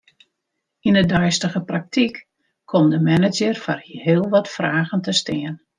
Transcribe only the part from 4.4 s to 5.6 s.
fragen te stean.